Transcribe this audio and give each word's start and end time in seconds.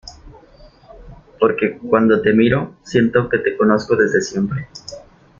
porque, 1.39 1.77
cuando 1.77 2.23
te 2.23 2.33
miro, 2.33 2.75
siento 2.81 3.29
que 3.29 3.37
te 3.37 3.55
conozco 3.55 3.95
desde 3.95 4.19
siempre. 4.19 4.67